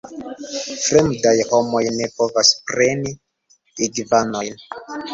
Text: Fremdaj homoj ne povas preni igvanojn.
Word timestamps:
Fremdaj 0.85 1.35
homoj 1.51 1.83
ne 1.99 2.09
povas 2.17 2.57
preni 2.73 3.17
igvanojn. 3.89 4.63